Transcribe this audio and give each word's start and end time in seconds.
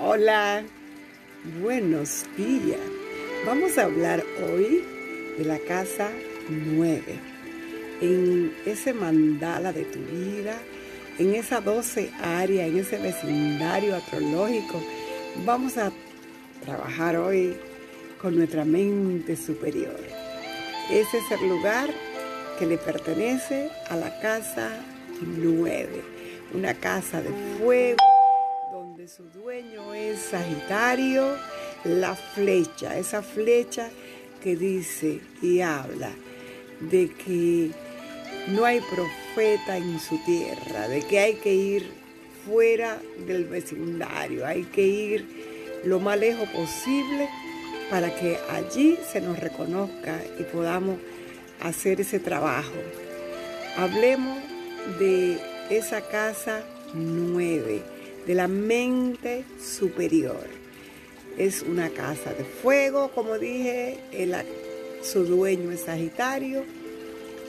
Hola, 0.00 0.62
buenos 1.60 2.24
días. 2.36 2.78
Vamos 3.44 3.76
a 3.78 3.84
hablar 3.84 4.22
hoy 4.48 4.84
de 5.36 5.44
la 5.44 5.58
casa 5.58 6.08
9. 6.48 7.02
En 8.00 8.54
ese 8.64 8.92
mandala 8.92 9.72
de 9.72 9.82
tu 9.82 9.98
vida, 9.98 10.56
en 11.18 11.34
esa 11.34 11.60
12 11.60 12.12
área, 12.22 12.66
en 12.66 12.78
ese 12.78 12.98
vecindario 12.98 13.96
astrológico, 13.96 14.80
vamos 15.44 15.76
a 15.78 15.90
trabajar 16.64 17.16
hoy 17.16 17.56
con 18.22 18.36
nuestra 18.36 18.64
mente 18.64 19.34
superior. 19.34 19.98
Ese 20.92 21.18
es 21.18 21.40
el 21.40 21.48
lugar 21.48 21.90
que 22.60 22.66
le 22.66 22.78
pertenece 22.78 23.68
a 23.90 23.96
la 23.96 24.16
casa 24.20 24.70
9, 25.20 25.88
una 26.54 26.72
casa 26.74 27.20
de 27.20 27.30
fuego 27.58 27.96
su 29.08 29.24
dueño 29.30 29.94
es 29.94 30.18
Sagitario, 30.20 31.34
la 31.84 32.14
flecha, 32.14 32.98
esa 32.98 33.22
flecha 33.22 33.88
que 34.42 34.54
dice 34.54 35.20
y 35.40 35.60
habla 35.60 36.10
de 36.80 37.10
que 37.24 37.70
no 38.48 38.66
hay 38.66 38.80
profeta 38.80 39.78
en 39.78 39.98
su 39.98 40.18
tierra, 40.24 40.88
de 40.88 41.02
que 41.02 41.18
hay 41.20 41.34
que 41.36 41.54
ir 41.54 41.90
fuera 42.46 43.00
del 43.26 43.44
vecindario, 43.44 44.46
hay 44.46 44.64
que 44.64 44.82
ir 44.82 45.80
lo 45.84 46.00
más 46.00 46.18
lejos 46.18 46.48
posible 46.50 47.30
para 47.90 48.14
que 48.14 48.36
allí 48.50 48.98
se 49.10 49.22
nos 49.22 49.38
reconozca 49.38 50.20
y 50.38 50.42
podamos 50.42 50.98
hacer 51.60 52.02
ese 52.02 52.20
trabajo. 52.20 52.76
Hablemos 53.76 54.38
de 54.98 55.38
esa 55.70 56.02
casa 56.02 56.62
nueve, 56.92 57.82
de 58.26 58.34
la 58.34 58.48
mente 58.48 59.44
superior. 59.60 60.46
Es 61.36 61.62
una 61.62 61.90
casa 61.90 62.32
de 62.32 62.44
fuego, 62.44 63.10
como 63.14 63.38
dije, 63.38 63.98
su 65.02 65.24
dueño 65.24 65.70
es 65.70 65.82
Sagitario, 65.82 66.64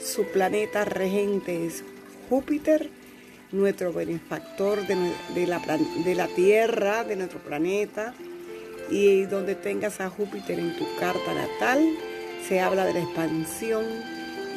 su 0.02 0.24
planeta 0.24 0.84
regente 0.84 1.66
es 1.66 1.84
Júpiter, 2.28 2.88
nuestro 3.52 3.92
benefactor 3.92 4.86
de, 4.86 5.46
la, 5.46 5.60
de 6.04 6.14
la 6.14 6.28
Tierra, 6.28 7.04
de 7.04 7.16
nuestro 7.16 7.40
planeta, 7.40 8.14
y 8.90 9.22
donde 9.22 9.54
tengas 9.54 10.00
a 10.00 10.08
Júpiter 10.08 10.58
en 10.58 10.76
tu 10.76 10.84
carta 10.98 11.34
natal, 11.34 11.84
se 12.48 12.60
habla 12.60 12.84
de 12.84 12.94
la 12.94 13.00
expansión 13.00 13.84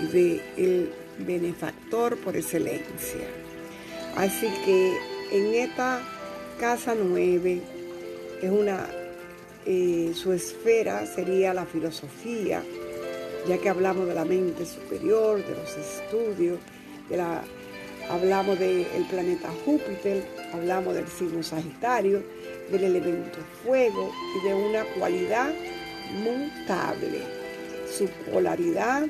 y 0.01 0.05
del 0.07 0.91
benefactor 1.19 2.17
por 2.17 2.35
excelencia. 2.35 3.27
Así 4.15 4.47
que 4.65 4.93
en 5.33 5.55
esta 5.55 5.99
casa 6.59 6.95
9 6.95 7.61
es 8.41 8.49
una 8.49 8.87
eh, 9.65 10.11
su 10.13 10.31
esfera 10.31 11.05
sería 11.05 11.53
la 11.53 11.65
filosofía, 11.65 12.63
ya 13.47 13.57
que 13.57 13.69
hablamos 13.69 14.07
de 14.07 14.13
la 14.13 14.25
mente 14.25 14.65
superior, 14.65 15.43
de 15.43 15.55
los 15.55 15.77
estudios, 15.77 16.59
de 17.09 17.17
la, 17.17 17.43
hablamos 18.09 18.59
del 18.59 18.85
planeta 19.09 19.49
Júpiter, 19.65 20.23
hablamos 20.53 20.93
del 20.93 21.07
signo 21.07 21.41
Sagitario, 21.41 22.21
del 22.71 22.83
elemento 22.83 23.39
fuego 23.63 24.11
y 24.37 24.47
de 24.47 24.53
una 24.53 24.83
cualidad 24.99 25.51
mutable 26.23 27.43
su 27.97 28.07
polaridad 28.31 29.07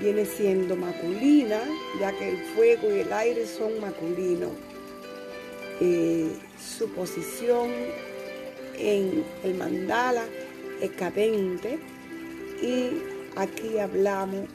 viene 0.00 0.24
siendo 0.24 0.76
masculina, 0.76 1.60
ya 1.98 2.12
que 2.12 2.30
el 2.30 2.36
fuego 2.54 2.94
y 2.94 3.00
el 3.00 3.12
aire 3.12 3.46
son 3.46 3.80
masculinos. 3.80 4.50
Eh, 5.80 6.28
su 6.58 6.90
posición 6.90 7.70
en 8.76 9.24
el 9.44 9.54
mandala 9.54 10.24
es 10.80 10.90
cadente 10.90 11.78
y 12.60 12.90
aquí 13.36 13.78
hablamos 13.78 14.46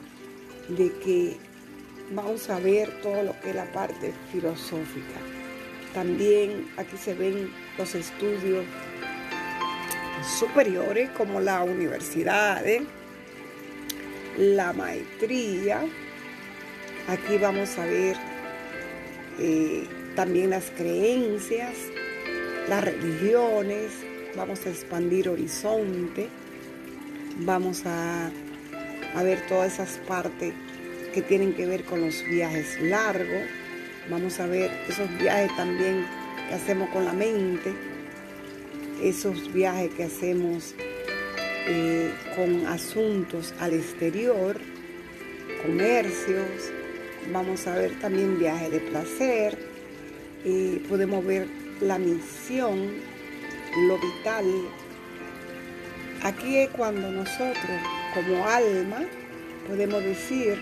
de 0.68 0.92
que 0.98 1.36
vamos 2.12 2.48
a 2.50 2.58
ver 2.58 3.00
todo 3.02 3.22
lo 3.22 3.40
que 3.40 3.50
es 3.50 3.56
la 3.56 3.70
parte 3.72 4.12
filosófica. 4.32 5.20
También 5.94 6.68
aquí 6.76 6.96
se 6.96 7.14
ven 7.14 7.50
los 7.78 7.94
estudios 7.94 8.64
superiores 10.38 11.10
como 11.10 11.40
la 11.40 11.62
universidad, 11.62 12.66
¿eh? 12.66 12.82
la 14.36 14.72
maestría. 14.72 15.84
Aquí 17.08 17.38
vamos 17.38 17.78
a 17.78 17.84
ver 17.86 18.16
eh, 19.38 19.86
también 20.14 20.50
las 20.50 20.70
creencias, 20.70 21.74
las 22.68 22.84
religiones, 22.84 23.90
vamos 24.36 24.64
a 24.66 24.70
expandir 24.70 25.28
horizonte, 25.28 26.28
vamos 27.40 27.82
a, 27.84 28.30
ver 29.22 29.46
todas 29.46 29.74
esas 29.74 29.98
partes 30.08 30.52
que 31.12 31.22
tienen 31.22 31.54
que 31.54 31.66
ver 31.66 31.84
con 31.84 32.00
los 32.00 32.24
viajes 32.24 32.80
largos, 32.82 33.44
vamos 34.10 34.40
a 34.40 34.46
ver 34.46 34.70
esos 34.88 35.08
viajes 35.18 35.54
también 35.56 36.04
que 36.48 36.54
hacemos 36.54 36.88
con 36.90 37.04
la 37.04 37.12
mente, 37.12 37.72
esos 39.00 39.52
viajes 39.52 39.94
que 39.94 40.04
hacemos 40.04 40.74
eh, 41.66 42.12
con 42.34 42.66
asuntos 42.66 43.54
al 43.60 43.74
exterior, 43.74 44.58
comercios, 45.62 46.72
vamos 47.32 47.66
a 47.66 47.74
ver 47.76 47.98
también 48.00 48.38
viajes 48.38 48.70
de 48.70 48.80
placer, 48.80 49.73
y 50.44 50.78
podemos 50.80 51.24
ver 51.24 51.48
la 51.80 51.98
misión, 51.98 52.92
lo 53.88 53.98
vital. 53.98 54.44
Aquí 56.22 56.58
es 56.58 56.70
cuando 56.70 57.10
nosotros 57.10 57.80
como 58.14 58.46
alma 58.46 59.02
podemos 59.66 60.02
decir 60.02 60.58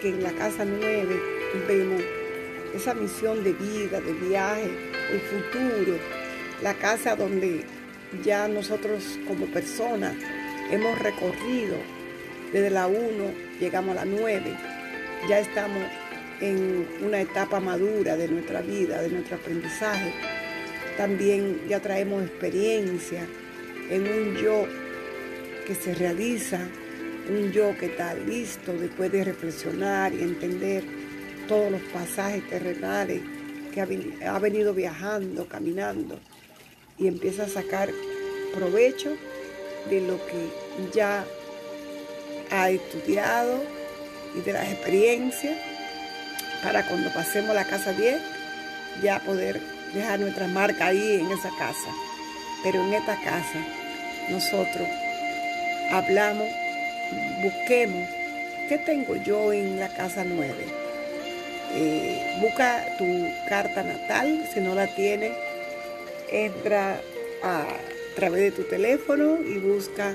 que 0.00 0.08
en 0.08 0.22
la 0.22 0.30
casa 0.32 0.64
9 0.64 1.20
vemos 1.66 2.02
esa 2.74 2.94
misión 2.94 3.42
de 3.42 3.52
vida, 3.52 4.00
de 4.00 4.12
viaje, 4.12 4.70
el 5.10 5.20
futuro, 5.20 5.98
la 6.62 6.74
casa 6.74 7.16
donde 7.16 7.64
ya 8.22 8.48
nosotros 8.48 9.18
como 9.26 9.46
personas 9.46 10.14
hemos 10.70 10.98
recorrido. 10.98 11.76
Desde 12.52 12.70
la 12.70 12.86
1, 12.86 12.98
llegamos 13.60 13.96
a 13.96 14.04
la 14.04 14.04
9, 14.04 14.42
ya 15.28 15.38
estamos 15.38 15.82
en 16.40 16.86
una 17.02 17.20
etapa 17.20 17.60
madura 17.60 18.16
de 18.16 18.28
nuestra 18.28 18.60
vida, 18.62 19.02
de 19.02 19.10
nuestro 19.10 19.36
aprendizaje. 19.36 20.12
También 20.96 21.60
ya 21.68 21.80
traemos 21.80 22.24
experiencia 22.24 23.26
en 23.90 24.02
un 24.02 24.36
yo 24.36 24.66
que 25.66 25.74
se 25.74 25.94
realiza, 25.94 26.60
un 27.28 27.52
yo 27.52 27.76
que 27.78 27.86
está 27.86 28.14
listo 28.14 28.72
después 28.72 29.12
de 29.12 29.24
reflexionar 29.24 30.12
y 30.14 30.22
entender 30.22 30.82
todos 31.46 31.70
los 31.70 31.82
pasajes 31.92 32.48
terrenales 32.48 33.20
que 33.72 33.80
ha 33.80 34.38
venido 34.38 34.74
viajando, 34.74 35.46
caminando 35.46 36.18
y 36.98 37.06
empieza 37.06 37.44
a 37.44 37.48
sacar 37.48 37.88
provecho 38.54 39.16
de 39.88 40.00
lo 40.02 40.18
que 40.26 40.92
ya 40.92 41.24
ha 42.50 42.70
estudiado 42.70 43.62
y 44.36 44.40
de 44.40 44.52
las 44.52 44.70
experiencias 44.70 45.56
para 46.62 46.84
cuando 46.84 47.10
pasemos 47.10 47.54
la 47.54 47.64
casa 47.64 47.92
10 47.92 48.20
ya 49.02 49.20
poder 49.20 49.60
dejar 49.94 50.20
nuestra 50.20 50.46
marca 50.46 50.86
ahí 50.86 51.20
en 51.20 51.30
esa 51.30 51.50
casa. 51.58 51.90
Pero 52.62 52.82
en 52.82 52.94
esta 52.94 53.16
casa 53.16 53.58
nosotros 54.28 54.88
hablamos, 55.90 56.48
busquemos, 57.42 58.08
¿qué 58.68 58.78
tengo 58.78 59.16
yo 59.16 59.52
en 59.52 59.80
la 59.80 59.88
casa 59.88 60.24
9? 60.24 60.54
Eh, 61.72 62.38
busca 62.40 62.84
tu 62.98 63.06
carta 63.48 63.82
natal, 63.82 64.44
si 64.52 64.60
no 64.60 64.74
la 64.74 64.86
tienes, 64.88 65.32
entra 66.30 67.00
a 67.42 67.64
través 68.16 68.40
de 68.42 68.50
tu 68.50 68.62
teléfono 68.64 69.38
y 69.40 69.58
busca, 69.58 70.14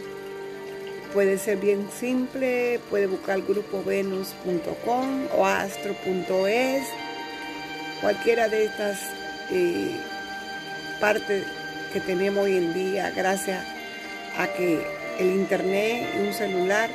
puede 1.16 1.38
ser 1.38 1.58
bien 1.58 1.88
simple, 1.98 2.78
puede 2.90 3.08
buscar 3.08 3.40
grupovenus.com 3.42 5.28
o 5.38 5.46
astro.es, 5.46 6.84
cualquiera 8.02 8.50
de 8.50 8.66
estas 8.66 9.00
eh, 9.50 9.96
partes 11.00 11.46
que 11.94 12.02
tenemos 12.02 12.44
hoy 12.44 12.58
en 12.58 12.74
día 12.74 13.12
gracias 13.12 13.66
a 14.38 14.48
que 14.48 14.86
el 15.18 15.28
internet 15.28 16.06
y 16.18 16.28
un 16.28 16.34
celular, 16.34 16.90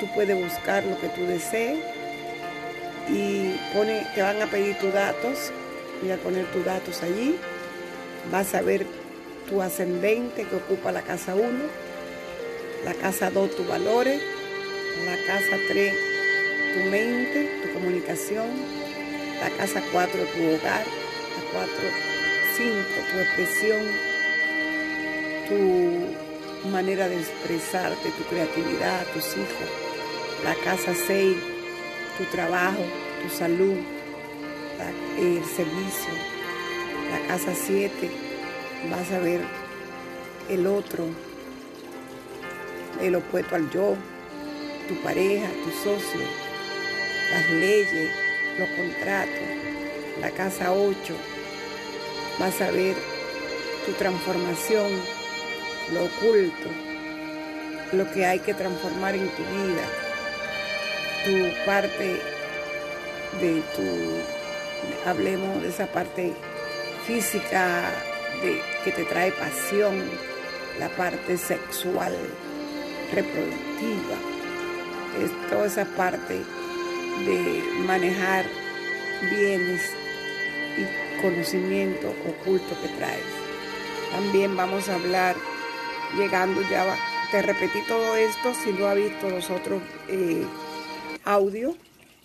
tú 0.00 0.08
puedes 0.14 0.36
buscar 0.36 0.82
lo 0.82 1.00
que 1.00 1.08
tú 1.10 1.24
desees 1.24 1.78
y 3.08 3.54
pone, 3.72 4.04
te 4.16 4.22
van 4.22 4.42
a 4.42 4.46
pedir 4.46 4.76
tus 4.78 4.92
datos, 4.92 5.52
voy 6.02 6.10
a 6.10 6.16
poner 6.16 6.44
tus 6.46 6.64
datos 6.64 7.04
allí. 7.04 7.36
Vas 8.32 8.52
a 8.54 8.62
ver 8.62 8.84
tu 9.48 9.62
ascendente 9.62 10.44
que 10.44 10.56
ocupa 10.56 10.90
la 10.90 11.02
casa 11.02 11.36
1, 11.36 11.83
la 12.84 12.94
casa 12.94 13.30
2 13.30 13.56
tus 13.56 13.66
valores, 13.66 14.20
la 15.06 15.16
casa 15.26 15.56
3 15.68 15.94
tu 16.74 16.90
mente, 16.90 17.50
tu 17.62 17.72
comunicación, 17.72 18.48
la 19.40 19.50
casa 19.50 19.82
4 19.92 20.20
tu 20.34 20.42
hogar, 20.42 20.84
la 20.84 21.50
4 21.52 22.14
5, 22.56 22.72
tu 23.10 23.18
expresión, 23.18 23.82
tu 25.48 26.68
manera 26.68 27.08
de 27.08 27.18
expresarte, 27.18 28.10
tu 28.10 28.22
creatividad, 28.24 29.04
tus 29.12 29.24
hijos. 29.32 29.68
La 30.44 30.54
casa 30.62 30.94
6, 30.94 31.36
tu 32.16 32.24
trabajo, 32.26 32.82
tu 33.22 33.36
salud, 33.36 33.76
el 35.18 35.44
servicio. 35.44 36.12
La 37.10 37.26
casa 37.26 37.54
7, 37.54 38.10
vas 38.90 39.10
a 39.10 39.18
ver 39.18 39.40
el 40.48 40.66
otro, 40.66 41.06
el 43.00 43.14
opuesto 43.16 43.54
al 43.54 43.70
yo, 43.70 43.96
tu 44.88 44.94
pareja, 45.02 45.48
tu 45.64 45.70
socio, 45.70 46.20
las 47.30 47.50
leyes, 47.50 48.10
los 48.58 48.68
contratos, 48.70 49.34
la 50.20 50.30
casa 50.30 50.72
8, 50.72 50.94
vas 52.38 52.60
a 52.60 52.70
ver 52.70 52.96
tu 53.86 53.92
transformación, 53.92 54.92
lo 55.92 56.04
oculto, 56.04 56.68
lo 57.92 58.10
que 58.12 58.24
hay 58.26 58.38
que 58.40 58.54
transformar 58.54 59.14
en 59.14 59.28
tu 59.28 59.42
vida, 59.42 59.84
tu 61.24 61.66
parte 61.66 62.20
de 63.40 63.62
tu, 63.74 65.08
hablemos 65.08 65.62
de 65.62 65.68
esa 65.68 65.86
parte 65.86 66.32
física 67.06 67.82
de, 68.42 68.60
que 68.84 68.92
te 68.92 69.04
trae 69.04 69.32
pasión, 69.32 70.02
la 70.78 70.88
parte 70.90 71.36
sexual, 71.36 72.14
reproductiva, 73.14 74.16
es 75.22 75.50
toda 75.50 75.66
esa 75.66 75.84
parte 75.84 76.34
de 76.34 77.62
manejar 77.86 78.44
bienes 79.30 79.82
y 80.76 81.22
conocimiento 81.22 82.12
oculto 82.28 82.74
que 82.82 82.88
traes. 82.96 83.22
También 84.10 84.56
vamos 84.56 84.88
a 84.88 84.96
hablar, 84.96 85.36
llegando 86.16 86.60
ya, 86.62 86.96
te 87.30 87.42
repetí 87.42 87.80
todo 87.88 88.16
esto, 88.16 88.54
si 88.54 88.72
no 88.72 88.86
has 88.86 88.96
visto 88.96 89.28
los 89.30 89.50
otros 89.50 89.82
eh, 90.08 90.44
audios, 91.24 91.76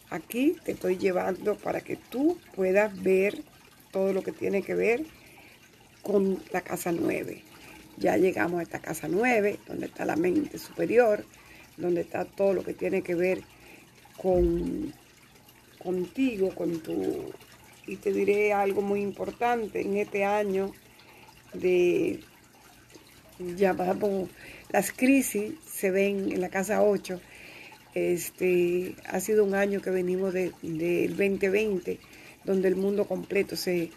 aquí 0.09 0.55
te 0.63 0.73
estoy 0.73 0.97
llevando 0.97 1.55
para 1.55 1.81
que 1.81 1.95
tú 1.95 2.37
puedas 2.55 3.01
ver 3.01 3.41
todo 3.91 4.13
lo 4.13 4.23
que 4.23 4.31
tiene 4.31 4.61
que 4.61 4.75
ver 4.75 5.03
con 6.03 6.39
la 6.51 6.61
casa 6.61 6.91
9. 6.91 7.48
Ya 7.99 8.17
llegamos 8.17 8.59
a 8.59 8.63
esta 8.63 8.79
casa 8.79 9.07
9, 9.09 9.59
donde 9.67 9.87
está 9.87 10.05
la 10.05 10.15
mente 10.15 10.57
superior, 10.57 11.25
donde 11.77 12.01
está 12.01 12.25
todo 12.25 12.53
lo 12.53 12.63
que 12.63 12.73
tiene 12.73 13.01
que 13.01 13.15
ver 13.15 13.41
con 14.17 14.93
contigo, 15.77 16.53
con 16.53 16.79
tu... 16.81 17.31
Y 17.87 17.95
te 17.97 18.13
diré 18.13 18.53
algo 18.53 18.81
muy 18.81 19.01
importante 19.01 19.81
en 19.81 19.97
este 19.97 20.23
año 20.23 20.71
de 21.53 22.19
llamamos 23.39 24.29
las 24.69 24.91
crisis 24.91 25.53
se 25.65 25.89
ven 25.89 26.31
en 26.31 26.41
la 26.41 26.49
casa 26.49 26.83
8. 26.83 27.19
Este 27.95 28.95
ha 29.05 29.19
sido 29.19 29.43
un 29.43 29.55
año 29.55 29.81
que 29.81 29.89
venimos 29.89 30.33
del 30.33 30.53
2020, 30.61 31.99
donde 32.43 32.67
el 32.67 32.75
mundo 32.75 33.05
completo 33.05 33.55
se 33.55 33.89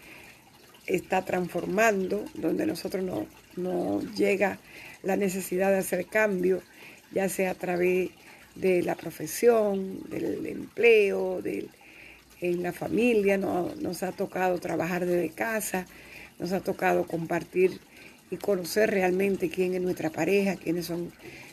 está 0.87 1.25
transformando, 1.25 2.25
donde 2.35 2.67
nosotros 2.67 3.05
no, 3.05 3.27
no 3.57 4.01
llega 4.15 4.59
la 5.03 5.17
necesidad 5.17 5.71
de 5.71 5.79
hacer 5.79 6.07
cambio, 6.07 6.63
ya 7.13 7.29
sea 7.29 7.53
a 7.53 7.55
través 7.55 8.11
de 8.55 8.83
la 8.83 8.95
profesión, 8.95 10.01
del 10.09 10.47
empleo, 10.47 11.41
del, 11.43 11.71
en 12.41 12.63
la 12.63 12.73
familia, 12.73 13.39
no, 13.39 13.75
nos 13.81 14.03
ha 14.03 14.13
tocado 14.13 14.59
trabajar 14.59 15.07
desde 15.07 15.31
casa, 15.31 15.87
nos 16.39 16.53
ha 16.53 16.61
tocado 16.61 17.07
compartir 17.07 17.81
y 18.31 18.37
conocer 18.37 18.91
realmente 18.91 19.49
quién 19.49 19.75
es 19.75 19.81
nuestra 19.81 20.11
pareja, 20.11 20.57
quiénes 20.57 20.87
son 20.87 21.13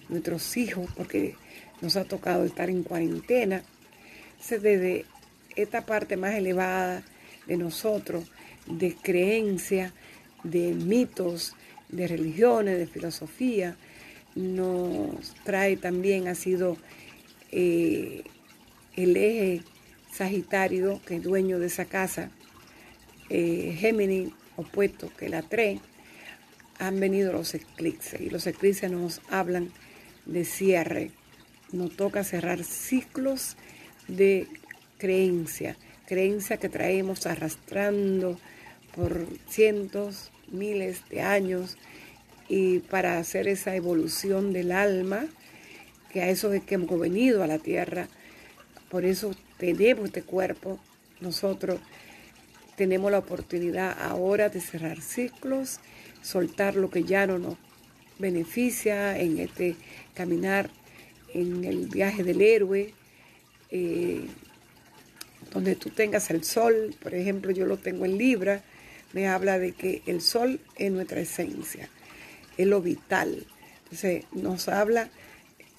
nuestros 0.09 0.57
hijos, 0.57 0.89
porque 0.95 1.35
nos 1.81 1.95
ha 1.95 2.05
tocado 2.05 2.43
estar 2.43 2.69
en 2.69 2.83
cuarentena. 2.83 3.63
desde 4.49 5.05
esta 5.55 5.85
parte 5.85 6.17
más 6.17 6.33
elevada 6.35 7.03
de 7.47 7.57
nosotros, 7.57 8.31
de 8.69 8.95
creencia, 8.95 9.93
de 10.43 10.73
mitos, 10.73 11.55
de 11.89 12.07
religiones, 12.07 12.77
de 12.77 12.87
filosofía, 12.87 13.75
nos 14.35 15.35
trae 15.43 15.75
también, 15.75 16.27
ha 16.27 16.35
sido 16.35 16.77
eh, 17.51 18.23
el 18.95 19.17
eje 19.17 19.63
Sagitario, 20.11 21.01
que 21.05 21.17
es 21.17 21.23
dueño 21.23 21.59
de 21.59 21.67
esa 21.67 21.85
casa, 21.85 22.31
eh, 23.29 23.75
Géminis, 23.77 24.31
opuesto, 24.55 25.11
que 25.17 25.29
la 25.29 25.41
trae, 25.41 25.79
han 26.79 26.99
venido 26.99 27.33
los 27.33 27.53
eclipses 27.53 28.19
y 28.21 28.29
los 28.29 28.47
eclipses 28.47 28.91
nos 28.91 29.21
hablan 29.29 29.71
de 30.25 30.45
cierre. 30.45 31.11
Nos 31.71 31.95
toca 31.95 32.23
cerrar 32.23 32.63
ciclos 32.63 33.55
de 34.07 34.47
creencia, 34.97 35.77
creencia 36.07 36.57
que 36.57 36.69
traemos 36.69 37.27
arrastrando 37.27 38.39
por 38.95 39.25
cientos, 39.47 40.31
miles 40.51 41.07
de 41.09 41.21
años 41.21 41.77
y 42.47 42.79
para 42.79 43.19
hacer 43.19 43.47
esa 43.47 43.75
evolución 43.75 44.53
del 44.53 44.71
alma, 44.71 45.27
que 46.11 46.21
a 46.21 46.29
eso 46.29 46.51
es 46.53 46.63
que 46.63 46.75
hemos 46.75 46.99
venido 46.99 47.43
a 47.43 47.47
la 47.47 47.59
tierra, 47.59 48.07
por 48.89 49.05
eso 49.05 49.35
tenemos 49.57 50.05
este 50.05 50.23
cuerpo, 50.23 50.79
nosotros 51.21 51.79
tenemos 52.75 53.11
la 53.11 53.19
oportunidad 53.19 53.95
ahora 54.01 54.49
de 54.49 54.61
cerrar 54.61 55.01
ciclos, 55.01 55.79
soltar 56.21 56.75
lo 56.75 56.89
que 56.89 57.03
ya 57.03 57.27
no 57.27 57.37
nos 57.37 57.57
beneficia 58.17 59.19
en 59.19 59.39
este 59.39 59.75
caminar, 60.13 60.69
en 61.33 61.63
el 61.63 61.87
viaje 61.87 62.23
del 62.23 62.41
héroe, 62.41 62.93
eh, 63.69 64.25
donde 65.53 65.75
tú 65.75 65.89
tengas 65.89 66.29
el 66.31 66.43
sol, 66.43 66.95
por 67.01 67.13
ejemplo, 67.13 67.51
yo 67.51 67.65
lo 67.65 67.77
tengo 67.77 68.05
en 68.05 68.17
Libra, 68.17 68.63
me 69.13 69.27
habla 69.27 69.59
de 69.59 69.71
que 69.71 70.01
el 70.05 70.21
sol 70.21 70.59
es 70.75 70.91
nuestra 70.91 71.19
esencia 71.21 71.89
es 72.59 72.67
lo 72.67 72.81
vital. 72.81 73.47
Entonces 73.83 74.25
nos 74.33 74.67
habla 74.67 75.09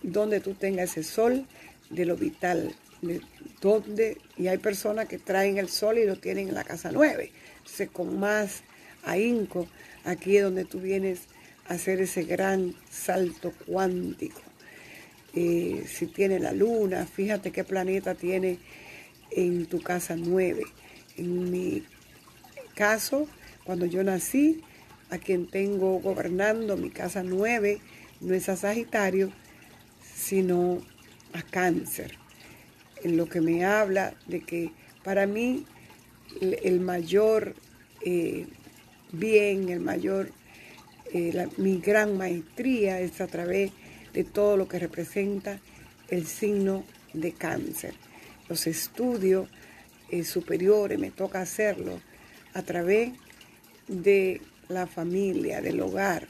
donde 0.02 0.40
tú 0.40 0.54
tengas 0.54 0.96
ese 0.96 1.04
sol, 1.04 1.46
de 1.90 2.06
lo 2.06 2.16
vital, 2.16 2.74
de 3.02 3.20
dónde, 3.60 4.16
y 4.38 4.46
hay 4.46 4.56
personas 4.56 5.06
que 5.06 5.18
traen 5.18 5.58
el 5.58 5.68
sol 5.68 5.98
y 5.98 6.06
lo 6.06 6.16
tienen 6.16 6.48
en 6.48 6.54
la 6.54 6.64
casa 6.64 6.90
9. 6.90 7.30
Entonces 7.58 7.90
con 7.90 8.18
más 8.18 8.62
ahínco, 9.04 9.68
aquí 10.04 10.38
es 10.38 10.42
donde 10.42 10.64
tú 10.64 10.80
vienes 10.80 11.20
a 11.68 11.74
hacer 11.74 12.00
ese 12.00 12.22
gran 12.22 12.74
salto 12.90 13.52
cuántico. 13.66 14.40
Eh, 15.34 15.84
si 15.86 16.06
tiene 16.06 16.40
la 16.40 16.52
luna, 16.52 17.06
fíjate 17.06 17.50
qué 17.50 17.62
planeta 17.62 18.14
tiene 18.14 18.58
en 19.30 19.66
tu 19.66 19.82
casa 19.82 20.16
9. 20.16 20.62
En 21.18 21.50
mi 21.50 21.84
caso, 22.80 23.28
cuando 23.64 23.84
yo 23.84 24.02
nací, 24.02 24.62
a 25.10 25.18
quien 25.18 25.46
tengo 25.46 26.00
gobernando 26.00 26.78
mi 26.78 26.88
casa 26.88 27.22
9 27.22 27.78
no 28.22 28.32
es 28.32 28.48
a 28.48 28.56
Sagitario, 28.56 29.30
sino 30.14 30.80
a 31.34 31.42
Cáncer. 31.42 32.16
En 33.04 33.18
lo 33.18 33.26
que 33.28 33.42
me 33.42 33.66
habla 33.66 34.14
de 34.26 34.40
que 34.40 34.72
para 35.04 35.26
mí 35.26 35.66
el 36.40 36.80
mayor 36.80 37.54
eh, 38.02 38.46
bien, 39.12 39.68
el 39.68 39.80
mayor, 39.80 40.30
eh, 41.12 41.48
mi 41.58 41.80
gran 41.80 42.16
maestría 42.16 42.98
es 43.00 43.20
a 43.20 43.26
través 43.26 43.72
de 44.14 44.24
todo 44.24 44.56
lo 44.56 44.68
que 44.68 44.78
representa 44.78 45.60
el 46.08 46.26
signo 46.26 46.84
de 47.12 47.32
cáncer. 47.32 47.92
Los 48.48 48.66
estudios 48.66 49.50
eh, 50.08 50.24
superiores 50.24 50.98
me 50.98 51.10
toca 51.10 51.42
hacerlo 51.42 52.00
a 52.54 52.62
través 52.62 53.12
de 53.88 54.40
la 54.68 54.86
familia, 54.86 55.60
del 55.60 55.80
hogar, 55.80 56.28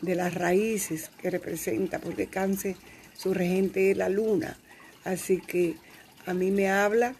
de 0.00 0.14
las 0.14 0.34
raíces 0.34 1.10
que 1.20 1.30
representa, 1.30 1.98
porque 1.98 2.26
Cáncer, 2.26 2.76
su 3.16 3.32
regente 3.32 3.90
es 3.90 3.96
la 3.96 4.08
luna. 4.08 4.58
Así 5.04 5.40
que 5.40 5.76
a 6.26 6.34
mí 6.34 6.50
me 6.50 6.68
habla 6.68 7.14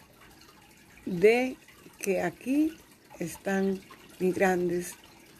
de 1.05 1.55
que 1.99 2.21
aquí 2.21 2.75
están 3.19 3.79
mis 4.19 4.33
grandes 4.33 4.93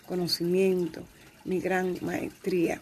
conocimientos, 0.08 1.04
mi 1.44 1.60
gran 1.60 1.98
maestría. 2.02 2.82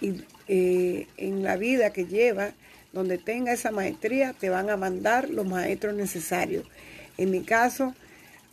Y 0.00 0.22
eh, 0.48 1.06
en 1.16 1.42
la 1.42 1.56
vida 1.56 1.92
que 1.92 2.06
lleva, 2.06 2.52
donde 2.92 3.18
tenga 3.18 3.52
esa 3.52 3.70
maestría, 3.70 4.34
te 4.34 4.50
van 4.50 4.70
a 4.70 4.76
mandar 4.76 5.30
los 5.30 5.46
maestros 5.46 5.94
necesarios. 5.94 6.64
En 7.16 7.30
mi 7.30 7.42
caso, 7.42 7.94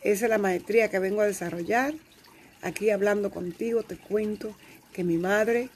esa 0.03 0.25
es 0.25 0.29
la 0.29 0.37
maestría 0.37 0.89
que 0.89 0.99
vengo 0.99 1.21
a 1.21 1.27
desarrollar 1.27 1.93
Aquí 2.63 2.91
hablando 2.91 3.31
contigo 3.31 3.81
te 3.81 3.97
cuento 3.97 4.55
que 4.93 5.03
mi 5.03 5.17
madre, 5.17 5.69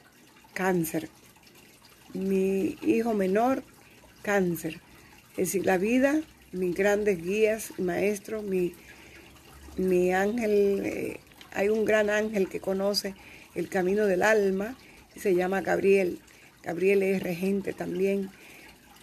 cáncer. 0.53 1.09
Mi 2.13 2.77
hijo 2.83 3.15
menor, 3.15 3.63
cáncer. 4.21 4.79
Es 5.31 5.47
decir, 5.47 5.65
la 5.65 5.79
vida, 5.79 6.21
mis 6.51 6.75
grandes 6.75 7.23
guías, 7.23 7.71
maestros, 7.79 8.43
mi, 8.43 8.73
mi 9.77 10.13
ángel 10.13 10.81
eh, 10.85 11.19
hay 11.53 11.69
un 11.69 11.85
gran 11.85 12.11
ángel 12.11 12.47
que 12.47 12.59
conoce 12.59 13.15
el 13.55 13.67
camino 13.67 14.05
del 14.05 14.21
alma 14.21 14.77
se 15.15 15.33
llama 15.33 15.61
Gabriel. 15.61 16.19
Gabriel 16.61 17.01
es 17.01 17.23
regente 17.23 17.73
también 17.73 18.29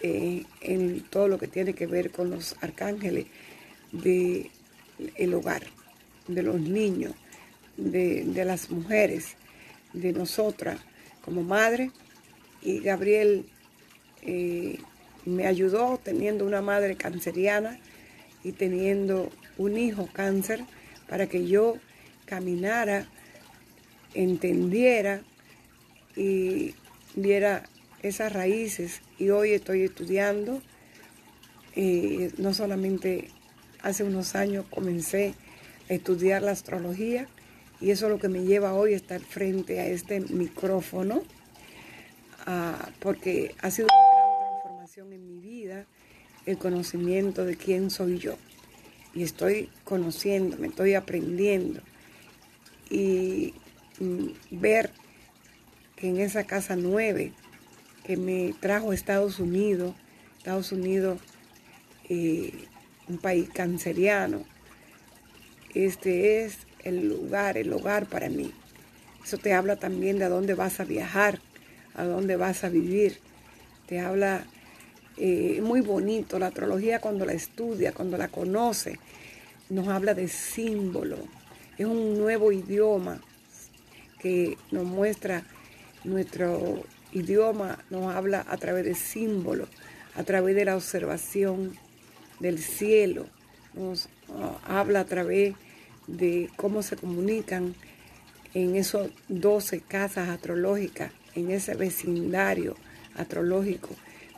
eh, 0.01 0.43
en 0.61 1.01
todo 1.01 1.27
lo 1.27 1.37
que 1.37 1.47
tiene 1.47 1.73
que 1.73 1.87
ver 1.87 2.11
con 2.11 2.29
los 2.29 2.55
arcángeles 2.61 3.25
del 3.91 4.49
el 5.15 5.33
hogar, 5.33 5.63
de 6.27 6.43
los 6.43 6.59
niños, 6.59 7.13
de, 7.77 8.43
las 8.45 8.69
mujeres, 8.69 9.35
de 9.93 10.13
nosotras 10.13 10.79
como 11.21 11.43
madre. 11.43 11.91
Y 12.61 12.79
Gabriel 12.79 13.45
eh, 14.21 14.79
me 15.25 15.47
ayudó 15.47 15.99
teniendo 16.01 16.45
una 16.45 16.61
madre 16.61 16.95
canceriana 16.95 17.79
y 18.43 18.51
teniendo 18.53 19.29
un 19.57 19.77
hijo 19.77 20.07
cáncer 20.11 20.63
para 21.07 21.27
que 21.27 21.47
yo 21.47 21.77
caminara, 22.25 23.07
entendiera 24.13 25.21
y 26.15 26.75
viera 27.15 27.63
esas 28.01 28.33
raíces. 28.33 29.01
Y 29.17 29.29
hoy 29.29 29.51
estoy 29.51 29.83
estudiando, 29.83 30.61
eh, 31.75 32.31
no 32.37 32.53
solamente 32.53 33.29
hace 33.83 34.03
unos 34.03 34.33
años 34.35 34.65
comencé 34.69 35.35
a 35.89 35.93
estudiar 35.93 36.41
la 36.41 36.51
astrología 36.51 37.27
y 37.79 37.91
eso 37.91 38.05
es 38.05 38.11
lo 38.13 38.17
que 38.17 38.29
me 38.29 38.43
lleva 38.43 38.73
hoy 38.73 38.93
a 38.93 38.95
estar 38.95 39.19
frente 39.19 39.81
a 39.81 39.87
este 39.87 40.21
micrófono, 40.21 41.21
ah, 42.45 42.89
porque 42.99 43.53
ha 43.61 43.69
sido 43.69 43.87
una 43.87 44.13
gran 44.13 44.61
transformación 44.63 45.13
en 45.13 45.27
mi 45.27 45.39
vida 45.39 45.85
el 46.45 46.57
conocimiento 46.57 47.45
de 47.45 47.57
quién 47.57 47.89
soy 47.89 48.19
yo. 48.19 48.37
Y 49.13 49.23
estoy 49.23 49.69
conociendo, 49.83 50.57
me 50.57 50.67
estoy 50.67 50.93
aprendiendo. 50.95 51.81
Y 52.89 53.53
mm, 53.99 54.27
ver 54.51 54.91
que 55.97 56.07
en 56.07 56.19
esa 56.19 56.45
casa 56.45 56.75
nueve 56.75 57.33
que 58.05 58.17
me 58.17 58.53
trajo 58.59 58.91
a 58.91 58.95
Estados 58.95 59.39
Unidos, 59.39 59.93
Estados 60.37 60.71
Unidos, 60.71 61.19
eh, 62.09 62.51
un 63.09 63.17
país 63.17 63.49
canceriano, 63.49 64.43
este 65.73 66.43
es 66.43 66.59
el 66.83 67.09
lugar, 67.09 67.57
el 67.57 67.73
hogar 67.73 68.05
para 68.05 68.29
mí. 68.29 68.51
Eso 69.23 69.37
te 69.37 69.53
habla 69.53 69.77
también 69.77 70.19
de 70.19 70.25
a 70.25 70.29
dónde 70.29 70.53
vas 70.53 70.79
a 70.79 70.83
viajar, 70.83 71.39
a 71.95 72.03
dónde 72.03 72.35
vas 72.35 72.63
a 72.63 72.69
vivir. 72.69 73.19
Te 73.87 73.99
habla 73.99 74.45
eh, 75.17 75.61
muy 75.63 75.81
bonito. 75.81 76.37
La 76.39 76.47
astrología 76.47 76.99
cuando 76.99 77.25
la 77.25 77.33
estudia, 77.33 77.93
cuando 77.93 78.17
la 78.17 78.27
conoce, 78.27 78.99
nos 79.69 79.87
habla 79.87 80.13
de 80.13 80.27
símbolo. 80.27 81.17
Es 81.77 81.85
un 81.85 82.19
nuevo 82.19 82.51
idioma 82.51 83.21
que 84.19 84.57
nos 84.71 84.85
muestra 84.85 85.43
nuestro 86.03 86.83
idioma, 87.11 87.79
nos 87.89 88.13
habla 88.13 88.45
a 88.47 88.57
través 88.57 88.85
de 88.85 88.95
símbolos, 88.95 89.69
a 90.15 90.23
través 90.23 90.55
de 90.55 90.65
la 90.65 90.75
observación 90.75 91.77
del 92.39 92.59
cielo, 92.59 93.27
nos 93.73 94.09
ah, 94.29 94.59
habla 94.65 95.01
a 95.01 95.05
través 95.05 95.55
de 96.07 96.49
cómo 96.55 96.83
se 96.83 96.95
comunican 96.95 97.75
en 98.53 98.75
esos 98.75 99.09
12 99.29 99.81
casas 99.81 100.29
astrológicas, 100.29 101.11
en 101.35 101.51
ese 101.51 101.75
vecindario 101.75 102.75
astrológico 103.15 103.89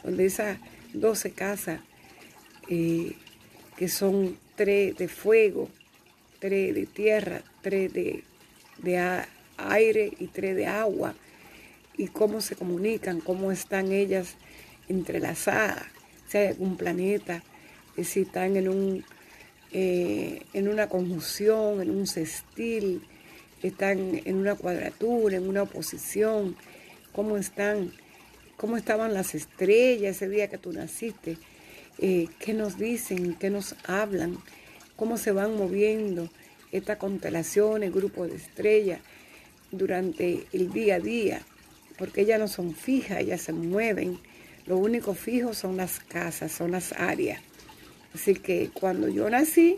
donde 0.06 0.26
esas 0.26 0.60
12 0.94 1.32
casas, 1.32 1.82
eh, 2.70 3.14
que 3.76 3.90
son 3.90 4.38
tres 4.56 4.96
de 4.98 5.08
fuego, 5.08 5.70
tres 6.40 6.76
de 6.76 6.86
tierra, 6.86 7.42
tres 7.62 7.92
de, 7.92 8.24
aire 9.58 10.12
y 10.20 10.28
tres 10.28 10.56
de 10.56 10.68
agua, 10.68 11.16
y 11.98 12.08
cómo 12.08 12.40
se 12.40 12.56
comunican, 12.56 13.20
cómo 13.20 13.52
están 13.52 13.92
ellas 13.92 14.36
entrelazadas, 14.88 15.86
si 16.28 16.38
hay 16.38 16.48
algún 16.48 16.78
planeta, 16.78 17.42
si 18.04 18.22
están 18.22 18.58
en, 18.58 18.68
un, 18.68 19.06
eh, 19.72 20.42
en 20.54 20.68
una 20.68 20.90
conjunción, 20.90 21.82
en 21.82 21.90
un 21.90 22.08
sextil, 22.08 23.02
están 23.64 24.22
en 24.26 24.36
una 24.36 24.56
cuadratura, 24.56 25.38
en 25.38 25.48
una 25.48 25.64
oposición, 25.64 26.56
cómo 27.14 27.38
están 27.38 27.92
cómo 28.58 28.78
estaban 28.78 29.14
las 29.14 29.36
estrellas 29.36 30.16
ese 30.16 30.30
día 30.30 30.50
que 30.50 30.58
tú 30.58 30.72
naciste, 30.72 31.38
eh, 32.00 32.28
qué 32.40 32.54
nos 32.54 32.78
dicen, 32.78 33.36
qué 33.36 33.50
nos 33.50 33.76
hablan, 33.86 34.38
cómo 34.96 35.18
se 35.18 35.32
van 35.32 35.58
moviendo 35.58 36.30
esta 36.72 36.98
constelación, 36.98 37.84
el 37.84 37.92
grupo 37.92 38.28
de 38.28 38.36
estrellas 38.36 39.02
durante 39.72 40.46
el 40.52 40.72
día 40.72 40.96
a 40.96 41.00
día, 41.00 41.42
porque 41.98 42.22
ellas 42.22 42.40
no 42.40 42.48
son 42.48 42.76
fijas, 42.76 43.20
ellas 43.20 43.42
se 43.42 43.54
mueven. 43.54 44.20
Lo 44.66 44.78
único 44.78 45.14
fijo 45.14 45.54
son 45.54 45.78
las 45.78 46.00
casas, 46.00 46.52
son 46.52 46.72
las 46.72 46.94
áreas. 46.94 47.42
Así 48.16 48.34
que 48.34 48.70
cuando 48.74 49.10
yo 49.10 49.30
nací, 49.30 49.78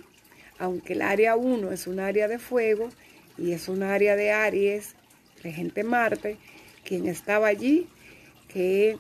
aunque 0.59 0.93
el 0.93 1.01
área 1.01 1.35
1 1.35 1.71
es 1.71 1.87
un 1.87 1.99
área 1.99 2.27
de 2.27 2.37
fuego 2.37 2.89
y 3.35 3.51
es 3.51 3.67
un 3.67 3.81
área 3.81 4.15
de 4.15 4.31
Aries, 4.31 4.93
regente 5.41 5.83
Marte, 5.83 6.37
quien 6.85 7.07
estaba 7.07 7.47
allí 7.47 7.87
que 8.47 8.99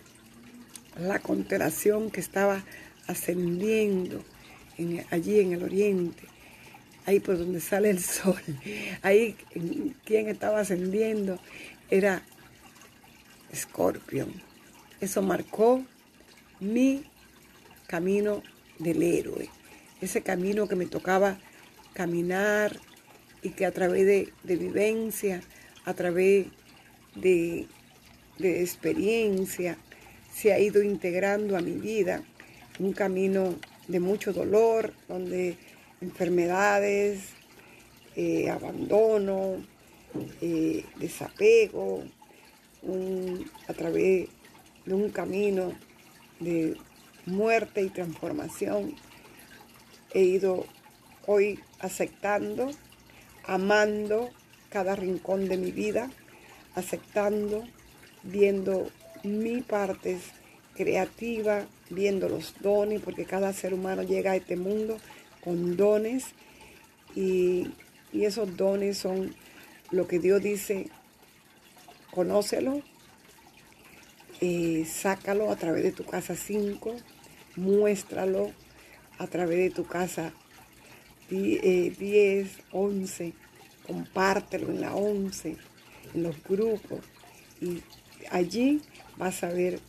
la 0.99 1.19
constelación 1.19 2.09
que 2.09 2.19
estaba 2.19 2.63
ascendiendo 3.05 4.23
allí 5.11 5.39
en 5.39 5.53
el 5.53 5.61
oriente, 5.61 6.23
ahí 7.05 7.19
por 7.19 7.37
donde 7.37 7.61
sale 7.61 7.91
el 7.91 7.99
sol, 7.99 8.41
ahí 9.03 9.35
quien 10.03 10.29
estaba 10.29 10.61
ascendiendo 10.61 11.39
era 11.91 12.23
Escorpión. 13.51 14.33
Eso 14.99 15.21
marcó 15.21 15.85
mi 16.59 17.03
camino 17.85 18.41
del 18.79 19.01
héroe, 19.01 19.49
ese 20.01 20.21
camino 20.21 20.67
que 20.67 20.75
me 20.75 20.85
tocaba 20.85 21.39
caminar 21.93 22.79
y 23.41 23.49
que 23.51 23.65
a 23.65 23.71
través 23.71 24.05
de, 24.05 24.33
de 24.43 24.55
vivencia, 24.55 25.41
a 25.85 25.93
través 25.93 26.47
de 27.15 27.67
de 28.39 28.61
experiencia 28.61 29.77
se 30.33 30.53
ha 30.53 30.59
ido 30.59 30.83
integrando 30.83 31.57
a 31.57 31.61
mi 31.61 31.73
vida. 31.73 32.23
Un 32.79 32.93
camino 32.93 33.55
de 33.87 33.99
mucho 33.99 34.33
dolor, 34.33 34.93
donde 35.07 35.57
enfermedades, 36.01 37.21
eh, 38.15 38.49
abandono, 38.49 39.65
eh, 40.41 40.85
desapego, 40.97 42.03
a 43.67 43.73
través 43.73 44.29
de 44.85 44.93
un 44.93 45.09
camino 45.09 45.73
de 46.39 46.77
muerte 47.27 47.83
y 47.83 47.89
transformación, 47.89 48.95
he 50.13 50.21
ido 50.21 50.65
hoy 51.27 51.59
aceptando, 51.79 52.71
amando 53.45 54.29
cada 54.69 54.95
rincón 54.95 55.47
de 55.47 55.57
mi 55.57 55.71
vida, 55.71 56.09
aceptando 56.73 57.63
viendo 58.23 58.89
mi 59.23 59.61
parte 59.61 60.17
creativa, 60.75 61.65
viendo 61.89 62.29
los 62.29 62.55
dones, 62.61 63.01
porque 63.01 63.25
cada 63.25 63.53
ser 63.53 63.73
humano 63.73 64.03
llega 64.03 64.31
a 64.31 64.35
este 64.35 64.55
mundo 64.55 64.97
con 65.43 65.77
dones 65.77 66.25
y, 67.15 67.71
esos 68.13 68.57
dones 68.57 68.97
son 68.97 69.35
lo 69.91 70.07
que 70.07 70.17
Dios 70.17 70.41
dice, 70.41 70.89
conócelo, 72.09 72.81
eh, 74.41 74.87
sácalo 74.91 75.51
a 75.51 75.55
través 75.55 75.83
de 75.83 75.91
tu 75.91 76.03
casa 76.03 76.35
5, 76.35 76.95
muéstralo 77.57 78.51
a 79.17 79.27
través 79.27 79.57
de 79.57 79.69
tu 79.71 79.85
casa 79.85 80.31
10, 81.29 82.47
11, 82.71 83.27
eh, 83.27 83.33
compártelo 83.85 84.69
en 84.69 84.81
la 84.81 84.95
11, 84.95 85.57
en 86.13 86.23
los 86.23 86.41
grupos 86.43 86.99
y 87.59 87.81
allí 88.31 88.81
vas 89.17 89.43
a 89.43 89.49
ver 89.49 89.79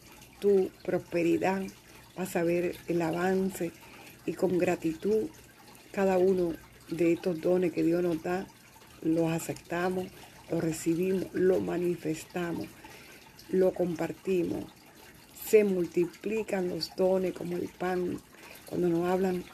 tu 0.41 0.71
prosperidad, 0.85 1.63
vas 2.17 2.35
a 2.37 2.43
ver 2.43 2.77
el 2.89 3.03
avance 3.03 3.71
y 4.27 4.33
con 4.33 4.59
gratitud 4.59 5.29
cada 5.93 6.19
uno 6.19 6.55
de 6.91 7.13
estos 7.13 7.41
dones 7.41 7.73
que 7.73 7.83
Dios 7.83 8.03
nos 8.03 8.23
da, 8.23 8.47
los 9.03 9.31
aceptamos, 9.31 10.07
los 10.51 10.63
recibimos, 10.63 11.27
los 11.33 11.63
manifestamos, 11.63 12.67
lo 13.51 13.73
compartimos. 13.73 14.65
Se 15.49 15.65
multiplican 15.65 16.69
los 16.69 16.95
dones 16.95 17.33
como 17.33 17.57
el 17.57 17.69
pan, 17.69 18.21
cuando 18.67 18.89
nos 18.91 19.09
hablan 19.09 19.45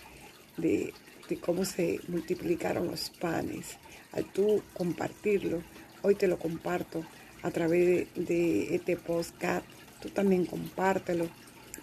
de, 0.57 0.93
cómo 1.41 1.65
se 1.65 2.01
multiplicaron 2.09 2.89
los 2.89 3.11
panes. 3.11 3.77
Al 4.11 4.25
tú 4.25 4.61
compartirlo, 4.73 5.63
hoy 6.03 6.17
te 6.17 6.27
lo 6.27 6.37
comparto 6.37 7.05
a 7.43 7.51
través 7.53 8.09
de, 8.17 8.75
este 8.75 8.97
podcast. 8.97 9.65
Tú 10.03 10.09
también 10.09 10.47
compártelo. 10.47 11.29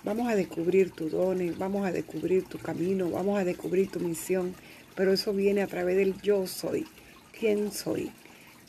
Vamos 0.03 0.27
a 0.29 0.35
descubrir 0.35 0.91
tus 0.91 1.11
dones, 1.11 1.57
vamos 1.57 1.85
a 1.85 1.93
descubrir 1.93 2.43
tu 2.43 2.57
camino, 2.57 3.09
vamos 3.09 3.39
a 3.39 3.45
descubrir 3.45 3.89
tu 3.89 4.01
misión. 4.01 4.53
Pero 4.93 5.13
eso 5.13 5.31
viene 5.31 5.61
a 5.61 5.67
través 5.67 5.95
del 5.95 6.19
yo 6.21 6.47
soy, 6.47 6.85
quién 7.39 7.71
soy, 7.71 8.11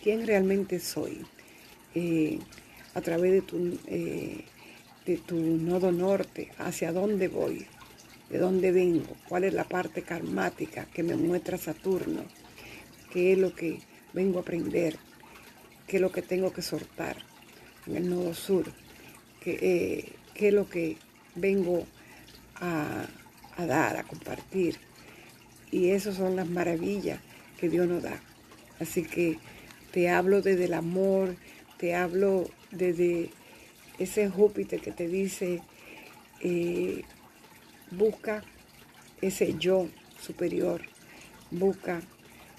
quién 0.03 0.25
realmente 0.25 0.79
soy, 0.79 1.27
eh, 1.97 2.39
a 2.95 3.01
través 3.01 3.33
de 3.33 3.43
tu, 3.43 3.79
eh, 3.89 4.45
de 5.07 5.17
tu 5.17 5.37
nodo 5.37 5.93
norte, 5.93 6.53
hacia 6.59 6.93
dónde 6.93 7.29
voy, 7.29 7.67
de 8.31 8.39
dónde 8.39 8.73
vengo, 8.73 9.17
cuál 9.29 9.45
es 9.45 9.55
la 9.55 9.65
parte 9.65 10.03
karmática 10.03 10.87
que 10.87 11.03
me 11.03 11.17
muestra 11.17 11.59
Saturno, 11.59 12.25
qué 13.11 13.33
es 13.33 13.39
lo 13.39 13.55
que 13.55 13.81
vengo 14.13 14.39
a 14.39 14.43
aprender, 14.43 14.97
qué 15.87 15.97
es 15.97 16.01
lo 16.01 16.13
que 16.13 16.23
tengo 16.23 16.53
que 16.53 16.63
soltar 16.63 17.17
en 17.87 17.97
el 17.97 18.09
nodo 18.09 18.35
sur, 18.35 18.73
qué, 19.41 19.59
eh, 19.61 20.13
qué 20.35 20.49
es 20.49 20.55
lo 20.55 20.69
que 20.69 20.97
vengo 21.35 21.87
a, 22.57 23.07
a 23.57 23.67
dar, 23.67 23.97
a 23.97 24.05
compartir. 24.05 24.77
Y 25.71 25.91
esas 25.91 26.17
son 26.17 26.37
las 26.37 26.49
maravillas 26.49 27.19
que 27.59 27.69
Dios 27.69 27.89
nos 27.89 28.03
da. 28.03 28.21
Así 28.79 29.03
que 29.03 29.39
te 29.91 30.11
hablo 30.11 30.43
desde 30.43 30.67
el 30.67 30.75
amor, 30.75 31.37
te 31.79 31.95
hablo 31.95 32.49
desde 32.71 33.31
ese 34.03 34.29
Júpiter 34.29 34.81
que 34.81 34.91
te 34.91 35.07
dice, 35.07 35.63
eh, 36.41 37.05
busca 37.91 38.43
ese 39.21 39.57
yo 39.59 39.89
superior, 40.21 40.83
busca 41.51 42.03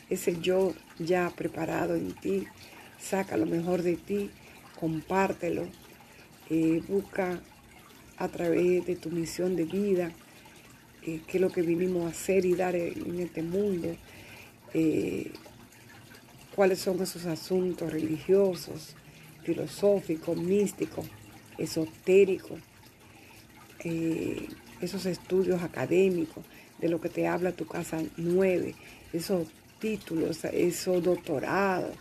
ese 0.10 0.40
yo 0.40 0.74
ya 1.00 1.30
preparado 1.36 1.96
en 1.96 2.14
ti, 2.14 2.48
saca 3.00 3.36
lo 3.36 3.46
mejor 3.46 3.82
de 3.82 3.98
ti, 3.98 4.30
compártelo, 4.80 5.68
eh, 6.50 6.82
busca 6.88 7.42
a 8.18 8.28
través 8.30 8.86
de 8.86 8.96
tu 8.96 9.10
misión 9.10 9.56
de 9.56 9.66
vida, 9.66 10.12
eh, 11.02 11.20
qué 11.28 11.38
es 11.38 11.42
lo 11.42 11.52
que 11.52 11.62
vinimos 11.62 12.06
a 12.06 12.10
hacer 12.10 12.46
y 12.46 12.56
dar 12.56 12.76
en 12.76 13.20
este 13.20 13.44
mundo, 13.44 13.96
cuáles 16.56 16.80
son 16.80 17.00
esos 17.02 17.26
asuntos 17.26 17.92
religiosos, 17.92 18.96
filosóficos, 19.44 20.36
místicos, 20.36 21.06
esotéricos, 21.58 22.60
eh, 23.84 24.48
esos 24.82 25.06
estudios 25.06 25.62
académicos, 25.62 26.44
de 26.80 26.90
lo 26.90 27.00
que 27.00 27.10
te 27.10 27.28
habla 27.28 27.54
tu 27.54 27.66
casa 27.66 28.02
9, 28.18 28.76
esos 29.14 29.48
títulos, 29.80 30.44
esos 30.46 31.04
doctorados, 31.04 31.96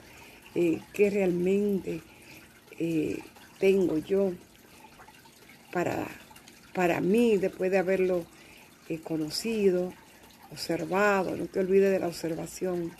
que 0.54 1.08
realmente 1.08 2.02
tengo 3.58 3.96
yo 3.98 4.32
para, 5.72 6.06
para 6.74 7.00
mí 7.00 7.38
después 7.38 7.70
de 7.70 7.78
haberlo 7.78 8.26
conocido, 9.00 9.92
observado, 10.50 11.36
no 11.36 11.46
te 11.46 11.60
olvides 11.60 11.90
de 11.90 11.98
la 11.98 12.08
observación, 12.08 12.92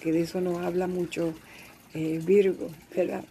que 0.00 0.12
de 0.12 0.22
eso 0.22 0.40
nos 0.40 0.58
habla 0.58 0.86
mucho 0.86 1.34
eh, 1.94 2.20
Virgo, 2.22 2.68
¿verdad? 2.94 3.24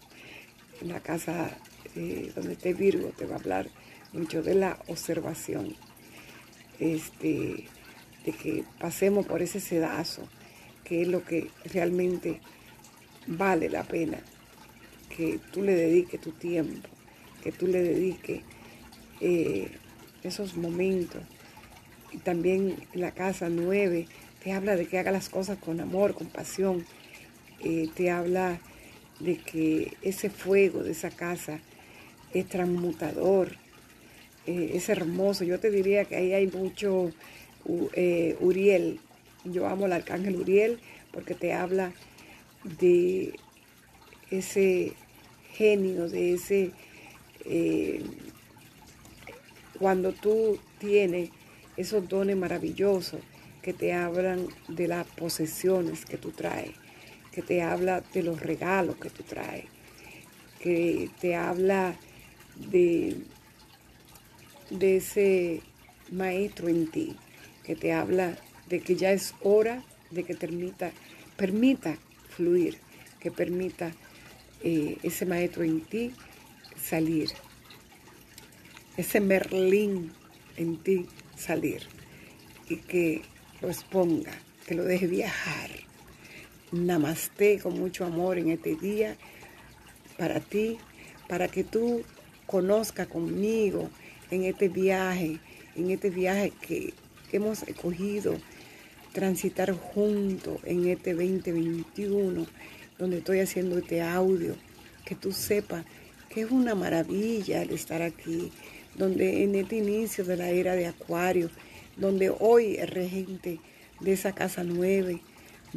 En 0.82 0.90
la 0.90 1.00
casa 1.00 1.56
donde 1.96 2.54
esté 2.54 2.74
Virgo 2.74 3.10
te 3.18 3.26
va 3.26 3.36
a 3.36 3.40
hablar 3.40 3.68
mucho 4.14 4.42
de 4.42 4.56
la 4.56 4.78
observación, 4.88 5.76
este, 6.80 7.66
de 8.26 8.32
que 8.32 8.64
pasemos 8.80 9.26
por 9.26 9.42
ese 9.42 9.60
sedazo, 9.60 10.28
que 10.84 11.02
es 11.02 11.08
lo 11.08 11.24
que 11.24 11.50
realmente 11.66 12.40
vale 13.28 13.70
la 13.70 13.84
pena, 13.84 14.20
que 15.16 15.40
tú 15.52 15.62
le 15.62 15.76
dediques 15.76 16.20
tu 16.20 16.32
tiempo, 16.32 16.90
que 17.44 17.52
tú 17.52 17.68
le 17.68 17.82
dediques 17.82 18.42
eh, 19.22 19.72
esos 20.24 20.56
momentos 20.56 21.22
y 22.12 22.18
también 22.18 22.76
la 22.94 23.12
casa 23.12 23.50
9 23.50 24.08
te 24.44 24.52
habla 24.52 24.76
de 24.76 24.88
que 24.88 25.00
haga 25.00 25.12
las 25.12 25.30
cosas 25.30 25.58
con 25.58 25.80
amor, 25.80 26.14
con 26.14 26.28
pasión. 26.28 26.86
Eh, 27.62 27.90
te 27.96 28.12
habla 28.12 28.60
de 29.20 29.38
que 29.38 29.96
ese 30.02 30.30
fuego 30.30 30.84
de 30.84 30.92
esa 30.92 31.10
casa 31.10 31.60
es 32.34 32.48
transmutador, 32.48 33.56
eh, 34.46 34.72
es 34.74 34.90
hermoso. 34.90 35.44
Yo 35.44 35.60
te 35.60 35.72
diría 35.72 36.06
que 36.06 36.16
ahí 36.16 36.34
hay 36.34 36.48
mucho 36.48 37.12
eh, 37.94 38.38
Uriel. 38.40 39.00
Yo 39.46 39.68
amo 39.68 39.86
al 39.86 39.94
arcángel 39.94 40.36
Uriel 40.36 40.80
porque 41.12 41.36
te 41.36 41.54
habla 41.54 41.94
de 42.64 43.34
ese 44.32 44.94
genio, 45.52 46.10
de 46.10 46.34
ese... 46.34 46.72
cuando 49.78 50.14
tú 50.14 50.58
tienes 50.80 51.30
esos 51.78 52.08
dones 52.08 52.38
maravillosos 52.38 53.20
que 53.62 53.74
te 53.74 53.94
hablan 53.94 54.48
de 54.68 54.88
las 54.88 55.08
posesiones 55.08 56.06
que 56.06 56.18
tú 56.18 56.32
traes, 56.32 56.72
que 57.32 57.42
te 57.42 57.62
habla 57.62 58.04
de 58.14 58.22
los 58.22 58.42
regalos 58.42 58.98
que 58.98 59.10
tú 59.10 59.24
traes, 59.24 59.66
que 60.60 61.10
te 61.20 61.36
habla 61.36 61.96
de, 62.56 63.16
de 64.70 64.98
ese 64.98 65.62
maestro 66.12 66.68
en 66.68 66.88
ti, 66.88 67.16
que 67.64 67.76
te 67.76 67.94
habla 67.94 68.38
de 68.68 68.82
que 68.82 68.96
ya 68.96 69.12
es 69.12 69.34
hora 69.42 69.84
de 70.12 70.24
que 70.24 70.36
permita, 70.36 70.92
permita 71.38 71.98
fluir, 72.30 72.78
que 73.20 73.32
permita 73.32 73.92
eh, 74.64 74.98
ese 75.04 75.26
maestro 75.26 75.64
en 75.64 75.82
ti 75.82 76.12
salir, 76.82 77.30
ese 78.98 79.20
Merlín 79.20 80.12
en 80.58 80.78
ti 80.78 81.08
salir 81.36 81.82
y 82.70 82.78
que 82.78 83.22
lo 83.62 83.70
exponga, 83.70 84.34
que 84.68 84.76
lo 84.76 84.84
deje 84.84 85.08
viajar. 85.08 85.70
Namaste 86.72 87.60
con 87.60 87.80
mucho 87.80 88.06
amor 88.06 88.38
en 88.38 88.50
este 88.50 88.76
día 88.76 89.16
para 90.18 90.40
ti, 90.40 90.78
para 91.28 91.48
que 91.48 91.64
tú 91.64 92.04
conozcas 92.46 93.08
conmigo 93.08 93.90
en 94.32 94.44
este 94.44 94.70
viaje, 94.70 95.40
en 95.76 95.92
este 95.92 96.10
viaje 96.10 96.52
que 96.62 96.94
hemos 97.32 97.64
escogido 97.64 98.38
transitar 99.14 99.72
juntos 99.74 100.60
en 100.64 100.88
este 100.88 101.14
2021, 101.14 102.46
donde 102.98 103.18
estoy 103.20 103.40
haciendo 103.40 103.78
este 103.78 104.02
audio, 104.02 104.56
que 105.06 105.16
tú 105.16 105.32
sepas 105.32 105.86
que 106.30 106.42
es 106.42 106.52
una 106.52 106.74
maravilla 106.74 107.62
el 107.62 107.70
estar 107.70 108.02
aquí, 108.02 108.52
donde 108.96 109.44
en 109.44 109.56
este 109.56 109.78
inicio 109.78 110.24
de 110.26 110.36
la 110.36 110.50
era 110.50 110.76
de 110.76 110.88
Acuario, 110.88 111.50
donde 111.96 112.34
hoy 112.40 112.78
el 112.78 112.88
regente 112.88 113.60
de 114.00 114.14
esa 114.14 114.34
casa 114.34 114.64
nueve 114.64 115.22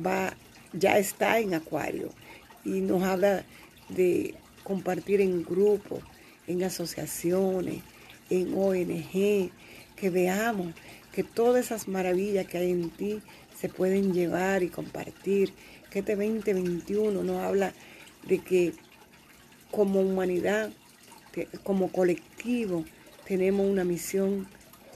va, 0.05 0.35
ya 0.73 0.99
está 0.99 1.39
en 1.39 1.55
Acuario 1.55 2.11
y 2.65 2.81
nos 2.81 3.03
habla 3.03 3.45
de 3.91 4.35
compartir 4.65 5.21
en 5.21 5.45
grupos, 5.45 6.01
en 6.47 6.63
asociaciones, 6.63 7.83
en 8.31 8.55
ONG, 8.55 9.51
que 9.97 10.11
veamos 10.11 10.75
que 11.13 11.23
todas 11.23 11.67
esas 11.67 11.89
maravillas 11.89 12.47
que 12.47 12.59
hay 12.59 12.71
en 12.71 12.91
ti 12.91 13.23
se 13.59 13.69
pueden 13.69 14.13
llevar 14.13 14.63
y 14.63 14.69
compartir, 14.69 15.53
que 15.91 16.01
este 16.01 16.15
2021 16.15 17.23
nos 17.23 17.43
habla 17.43 17.73
de 18.29 18.39
que 18.39 18.75
como 19.71 20.01
humanidad, 20.01 20.71
como 21.63 21.91
colectivo, 21.91 22.85
tenemos 23.27 23.67
una 23.69 23.85
misión 23.85 24.47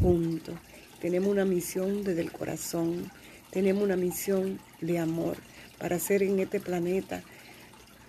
juntos, 0.00 0.54
tenemos 1.00 1.30
una 1.30 1.44
misión 1.44 2.04
desde 2.04 2.20
el 2.20 2.32
corazón, 2.32 3.10
tenemos 3.50 3.82
una 3.82 3.96
misión 3.96 4.60
de 4.80 4.98
amor 4.98 5.36
para 5.78 5.96
hacer 5.96 6.22
en 6.22 6.38
este 6.38 6.60
planeta 6.60 7.22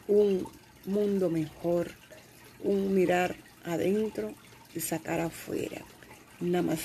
un 0.07 0.47
mundo 0.85 1.29
mejor, 1.29 1.91
un 2.63 2.93
mirar 2.93 3.35
adentro 3.63 4.33
y 4.75 4.79
sacar 4.79 5.19
afuera. 5.19 5.81
Namaste. 6.39 6.79